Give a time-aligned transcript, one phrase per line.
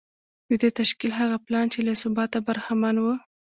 [0.47, 3.05] د دې تشکیل هغه پلان چې له ثباته برخمن و